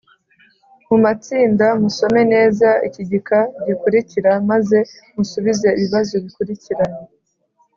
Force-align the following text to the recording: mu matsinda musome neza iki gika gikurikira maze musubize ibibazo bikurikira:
mu 0.87 0.97
matsinda 1.03 1.67
musome 1.81 2.21
neza 2.33 2.69
iki 2.87 3.01
gika 3.09 3.39
gikurikira 3.65 4.31
maze 4.49 4.79
musubize 5.15 5.67
ibibazo 5.77 6.13
bikurikira: 6.23 6.85